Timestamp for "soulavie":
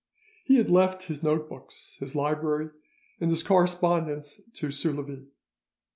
4.71-5.27